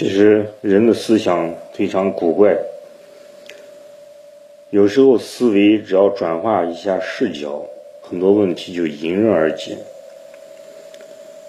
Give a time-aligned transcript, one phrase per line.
[0.00, 2.56] 其实人的思想非常古怪，
[4.70, 7.62] 有时候思维只要转化一下视角，
[8.00, 9.76] 很多问题就迎刃而解。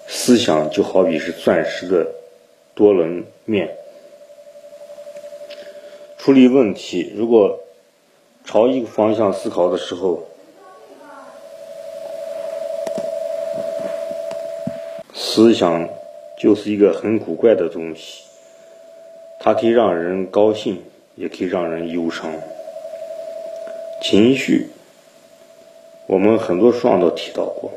[0.06, 2.06] 思想就好比是钻石的
[2.74, 3.74] 多棱面，
[6.18, 7.58] 处理问题如果
[8.44, 10.28] 朝一个方向思考的时候，
[15.14, 15.88] 思想
[16.38, 18.24] 就是一个很古怪的东西。
[19.44, 20.80] 它可以让人高兴，
[21.16, 22.32] 也可以让人忧伤。
[24.00, 24.68] 情绪，
[26.06, 27.72] 我们很多书上都提到过，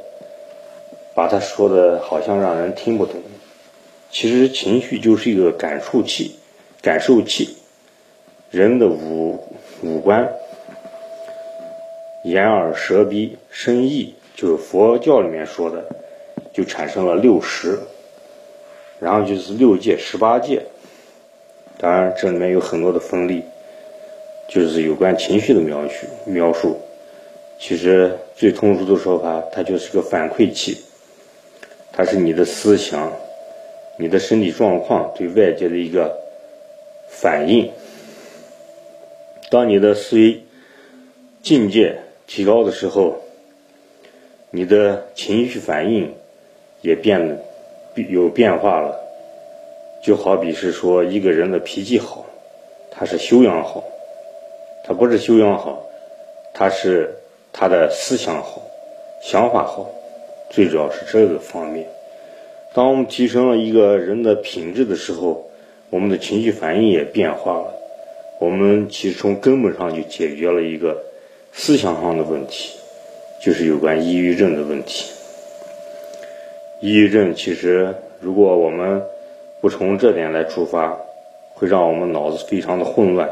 [1.15, 3.19] 把它说的好像让人听不懂。
[4.11, 6.35] 其实情绪就是一个感受器，
[6.83, 7.57] 感受器。
[8.51, 9.43] 人的五
[9.81, 10.31] 五官，
[12.25, 15.83] 眼耳舌鼻身意，就是佛教里面说的，
[16.53, 17.79] 就产生了六识，
[18.99, 20.63] 然后就是六界、十八界。
[21.77, 23.43] 当然，这里面有很多的分类，
[24.47, 26.07] 就是有关情绪的描述。
[26.25, 26.77] 描述，
[27.59, 30.77] 其实最通俗的说法，它就是个反馈器，
[31.91, 33.11] 它是你的思想、
[33.97, 36.17] 你的身体状况对外界的一个
[37.09, 37.69] 反应。
[39.49, 40.43] 当你的思维
[41.43, 43.21] 境界提高的时候，
[44.49, 46.15] 你的情绪反应
[46.81, 47.37] 也变得
[48.09, 49.04] 有变化了。
[50.05, 52.23] 就好比是说一个人的脾气好，
[52.91, 53.83] 他是修养好，
[54.85, 55.83] 他不是修养好，
[56.53, 57.11] 他是
[57.51, 58.61] 他的思想好，
[59.23, 59.89] 想法好，
[60.51, 61.87] 最主要是这个方面。
[62.75, 65.49] 当我们提升了一个人的品质的时候，
[65.89, 67.73] 我们的情绪反应也变化了。
[68.37, 71.01] 我们其实从根本上就解决了一个
[71.51, 72.77] 思想上的问题，
[73.41, 75.11] 就是有关抑郁症的问题。
[76.79, 79.01] 抑郁症其实如果我们
[79.65, 80.95] 不从这点来出发，
[81.55, 83.27] 会让我们脑子非常的混乱，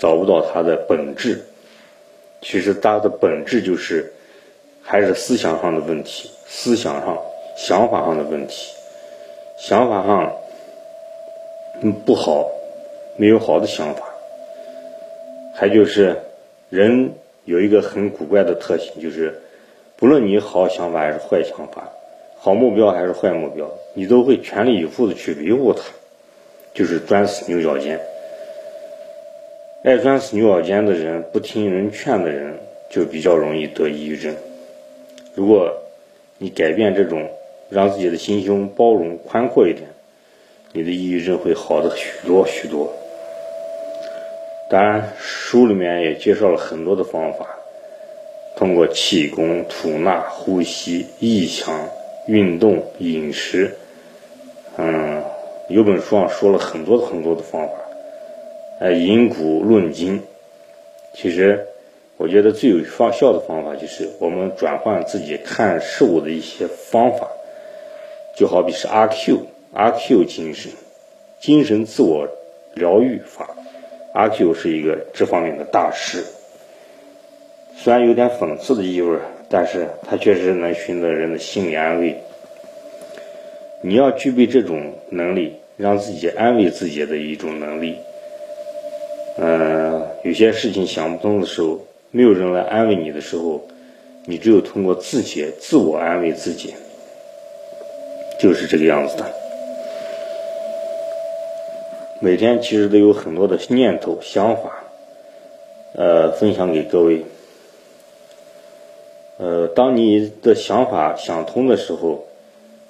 [0.00, 1.44] 找不到它的本质。
[2.40, 4.12] 其实它的本质就是
[4.82, 7.16] 还是思想上的问题，思想上、
[7.56, 8.74] 想法上的问题。
[9.56, 10.32] 想法上
[11.82, 12.48] 嗯不好，
[13.16, 14.02] 没有好的想法。
[15.54, 16.16] 还就是
[16.68, 17.14] 人
[17.44, 19.40] 有一个很古怪的特性，就是
[19.94, 21.88] 不论你好想法还是坏想法。
[22.40, 25.80] 好目标还是坏目标，你都会全力以赴的去维护它，
[26.74, 28.00] 就是钻死牛角尖。
[29.84, 32.58] 爱钻死牛角尖的人，不听人劝的人，
[32.90, 34.34] 就比较容易得抑郁症。
[35.36, 35.72] 如果
[36.38, 37.30] 你改变这种，
[37.70, 39.88] 让自己的心胸包容宽阔一点，
[40.72, 42.92] 你的抑郁症会好的许多许多。
[44.68, 47.46] 当然，书里面也介绍了很多的方法，
[48.56, 51.88] 通过气功、吐纳、呼吸、意想。
[52.26, 53.76] 运动、饮食，
[54.76, 55.22] 嗯，
[55.68, 57.74] 有本书上说了很多很多的方法，
[58.80, 60.22] 哎，引古论今。
[61.14, 61.66] 其实，
[62.16, 67.28] 我觉得最有方效的方法就是我们转换自己看事物的一些方法，
[68.36, 70.72] 就好比是阿 Q，阿 Q 精神，
[71.40, 72.28] 精神自我
[72.74, 73.48] 疗愈法，
[74.12, 76.24] 阿 Q 是一个这方面的大师。
[77.76, 79.18] 虽然有点讽刺的意味。
[79.46, 82.16] 但是它确实能寻得人的心理安慰。
[83.86, 87.96] 你要具备这种能力，让自己安慰自己的一种能力。
[89.36, 91.78] 嗯，有些事情想不通的时候，
[92.10, 93.60] 没有人来安慰你的时候，
[94.24, 96.72] 你只有通过自己自我安慰自己，
[98.40, 99.26] 就是这个样子的。
[102.20, 104.82] 每天其实都有很多的念头、想法，
[105.94, 107.22] 呃，分享给各位。
[109.36, 112.24] 呃，当你的想法想通的时候，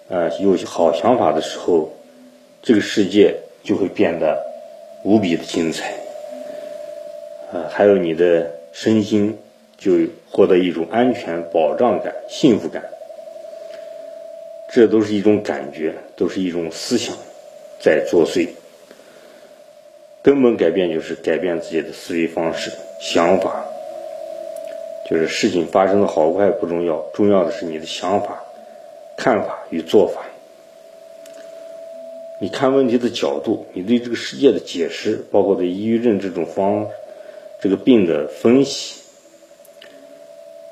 [0.09, 1.91] 呃，有好想法的时候，
[2.63, 4.39] 这个世界就会变得
[5.03, 5.95] 无比的精彩。
[7.53, 9.39] 呃，还有你的身心
[9.79, 9.93] 就
[10.31, 12.83] 获得一种安全保障感、幸福感，
[14.73, 17.17] 这都是一种感觉，都是一种思想
[17.81, 18.49] 在作祟。
[20.23, 22.71] 根本改变就是改变自己的思维方式、
[23.01, 23.65] 想法。
[25.09, 28.44] 就是事情发生的好坏不重要，重要的是你的想法、
[29.17, 30.23] 看法与做法。
[32.41, 36.87] 你看问题的角度，你对这个世界的解释，包括对抑郁症这种方
[37.63, 39.01] 这个病的分析，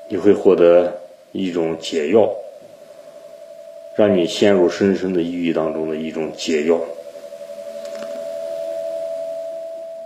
[0.09, 0.99] 你会获得
[1.31, 2.29] 一种解药，
[3.97, 6.79] 让你陷入深深的抑郁当中的一种解药。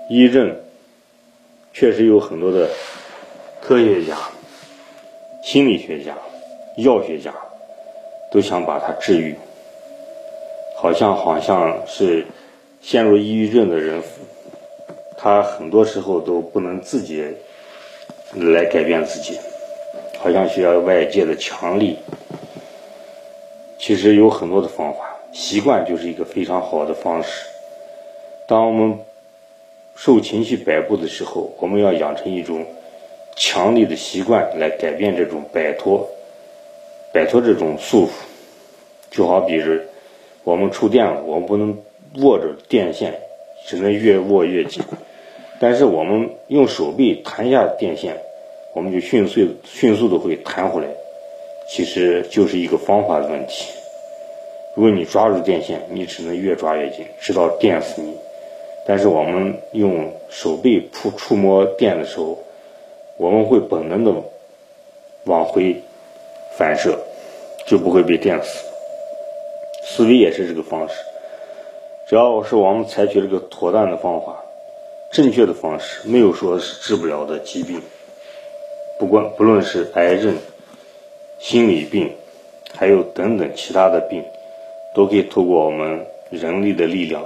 [0.10, 0.56] 抑郁症
[1.74, 2.70] 确实有很多的。
[3.60, 4.16] 科学家、
[5.44, 6.18] 心理学家、
[6.78, 7.34] 药学家
[8.32, 9.36] 都想把它治愈，
[10.76, 12.26] 好像好像是
[12.82, 14.02] 陷入抑郁症的人，
[15.18, 17.26] 他很多时候都不能自己
[18.34, 19.40] 来改变自己，
[20.20, 21.98] 好像需要外界的强力。
[23.80, 27.46] 其实有很多的方法，习惯就是一个非常好的方式。
[28.48, 29.00] 当我们
[29.96, 32.66] 受情绪摆布的时候，我们要养成一种
[33.36, 36.08] 强力的习惯来改变这种摆脱，
[37.14, 38.12] 摆脱这种束缚。
[39.10, 39.88] 就好比是
[40.44, 41.78] 我们触电了，我们不能
[42.18, 43.20] 握着电线，
[43.66, 44.84] 只能越握越紧。
[45.60, 48.18] 但是我们用手臂弹一下电线，
[48.76, 50.88] 我们就迅速迅速的会弹回来。
[51.70, 53.74] 其实就是一个方法的问题。
[54.76, 58.14] 如果你抓住电线，你只能越抓越紧，直到电死你。
[58.86, 62.38] 但是我们用手臂触触摸电的时候，
[63.18, 64.14] 我们会本能的
[65.26, 65.82] 往回
[66.58, 66.98] 反射，
[67.66, 68.66] 就不会被电死。
[69.84, 70.96] 思维也是这个方式，
[72.08, 74.44] 只要是我们采取这个妥当的方法，
[75.12, 77.82] 正确的方式，没有说是治不了的疾病。
[79.00, 80.36] 不管不论是癌症。
[81.40, 82.12] 心理病，
[82.74, 84.24] 还有等等其他的病，
[84.96, 87.24] 都可以透过我们人力的力量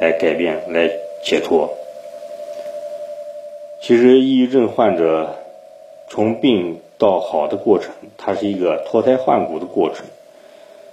[0.00, 0.90] 来改变、来
[1.22, 1.72] 解脱。
[3.80, 5.32] 其实，抑郁症患者
[6.08, 10.06] 从病到好的过程，它是一个脱胎换骨的过程，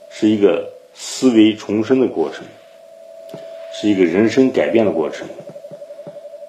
[0.09, 2.47] 是一个思维重生的过程，
[3.75, 5.27] 是一个人生改变的过程。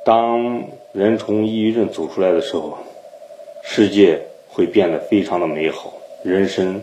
[0.02, 2.78] 当人从抑郁症走出来的时候，
[3.62, 5.92] 世界会变得非常的美好。
[6.22, 6.82] 人生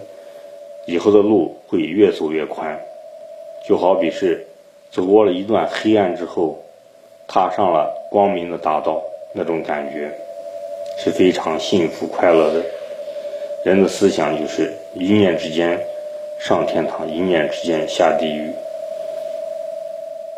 [0.85, 2.79] 以后的路会越走越宽，
[3.67, 4.45] 就好比是
[4.91, 6.63] 走过了一段黑暗之后，
[7.27, 9.01] 踏上了光明的大道，
[9.33, 10.11] 那种感觉
[10.97, 12.65] 是非常幸福快乐的。
[13.63, 15.79] 人的思想就是一念之间
[16.39, 18.51] 上天堂，一念之间下地狱。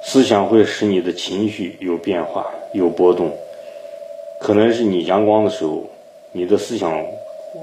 [0.03, 3.31] 思想会使你的情绪有变化、有波动，
[4.39, 5.85] 可能是你阳光的时候，
[6.31, 7.03] 你的思想。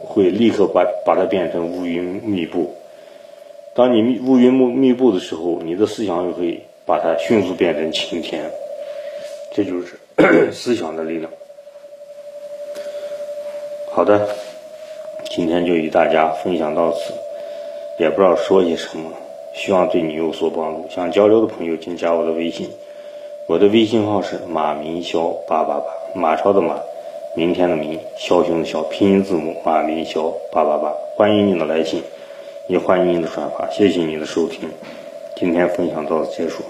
[0.04, 2.75] 会立刻把把它变成乌云密布。
[3.72, 8.42] 当你乌云密密布的时候，你的思想又会把它迅速变成晴天。
[9.54, 9.94] 这就是
[10.50, 11.31] 思想的力量。
[13.96, 14.28] 好的，
[15.31, 17.14] 今天就与大家分享到此，
[17.98, 19.10] 也不知道说些什么，
[19.54, 20.87] 希望对你有所帮助。
[20.90, 22.69] 想交流的朋友，请加我的微信，
[23.46, 26.78] 我的微信号是马明霄八八八，马超的马。
[27.34, 32.02] 明天的明，枭雄的枭，拼音字母马明霄八八八，欢迎您的来信，
[32.69, 34.69] 也欢迎您的转发，谢谢您的收听，
[35.37, 36.62] 今天分享到此结束。